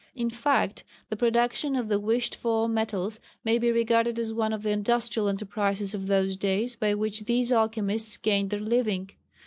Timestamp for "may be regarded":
3.43-4.17